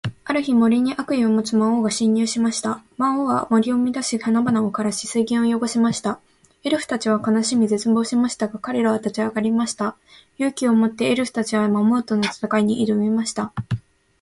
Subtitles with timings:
[0.25, 2.83] ある日、森に悪意を持つ魔王が侵入しました。
[2.97, 6.19] 魔王は森を乱し、花々を枯らし、水源を汚しました。
[6.63, 9.95] エルフたちは悲しみ、絶望しましたが、彼らは立ち上がりました。
[10.39, 13.53] 勇気を持って、エルフたちは魔王との戦いに挑みました。